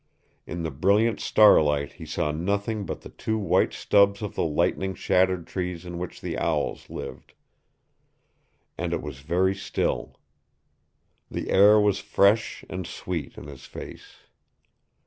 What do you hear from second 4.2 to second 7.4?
of the lightning shattered trees in which the owls lived.